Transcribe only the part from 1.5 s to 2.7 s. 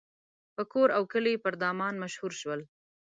دامان مشهور شول.